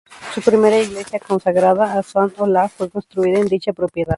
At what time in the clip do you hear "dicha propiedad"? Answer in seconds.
3.45-4.09